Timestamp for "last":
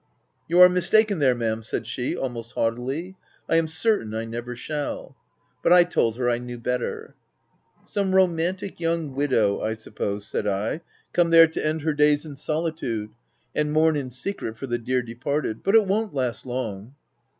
16.15-16.47